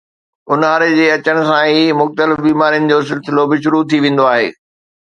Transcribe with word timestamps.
اونهاري 0.49 0.89
جي 0.99 1.05
اچڻ 1.17 1.37
سان 1.51 1.63
ئي 1.71 1.83
مختلف 2.01 2.37
بيمارين 2.49 2.91
جو 2.95 2.99
سلسلو 3.13 3.43
به 3.49 3.57
شروع 3.63 3.83
ٿي 3.89 3.97
ويندو 4.07 4.23
آهي 4.35 4.49